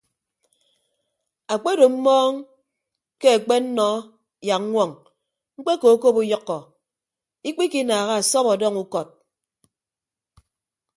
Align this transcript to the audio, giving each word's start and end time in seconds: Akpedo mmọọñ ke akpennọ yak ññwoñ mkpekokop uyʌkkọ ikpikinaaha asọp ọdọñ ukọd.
Akpedo 1.53 1.85
mmọọñ 1.93 2.33
ke 3.19 3.27
akpennọ 3.37 3.87
yak 4.47 4.61
ññwoñ 4.69 4.89
mkpekokop 5.57 6.15
uyʌkkọ 6.23 6.57
ikpikinaaha 7.49 8.13
asọp 8.21 8.45
ọdọñ 8.53 8.75
ukọd. 8.83 9.07